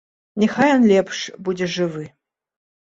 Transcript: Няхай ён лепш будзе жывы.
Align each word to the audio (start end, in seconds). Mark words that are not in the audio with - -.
Няхай 0.43 0.73
ён 0.77 0.87
лепш 0.93 1.21
будзе 1.45 1.71
жывы. 1.77 2.11